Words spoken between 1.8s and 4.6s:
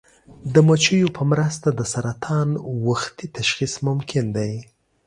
سرطان وختي تشخیص ممکن دی.